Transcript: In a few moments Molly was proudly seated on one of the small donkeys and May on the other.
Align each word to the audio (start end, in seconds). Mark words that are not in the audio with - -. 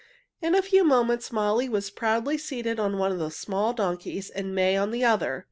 In 0.41 0.55
a 0.55 0.63
few 0.63 0.83
moments 0.83 1.31
Molly 1.31 1.69
was 1.69 1.91
proudly 1.91 2.35
seated 2.35 2.79
on 2.79 2.97
one 2.97 3.11
of 3.11 3.19
the 3.19 3.29
small 3.29 3.71
donkeys 3.71 4.31
and 4.31 4.55
May 4.55 4.75
on 4.75 4.89
the 4.89 5.05
other. 5.05 5.39